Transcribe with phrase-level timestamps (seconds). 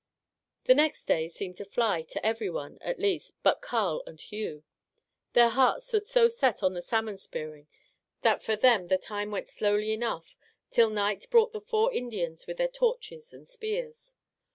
[0.63, 4.63] The next day seemed to fly, to every one, at least, but Carl and Hugh.
[5.33, 7.67] Their hearts were so set on the salmon spearing
[8.23, 10.35] that for them the time went slowly enough
[10.71, 14.15] till night brought the four Indians with their torches and spears.